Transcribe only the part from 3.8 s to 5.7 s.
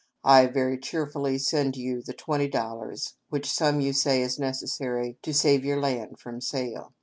you say is necessary to save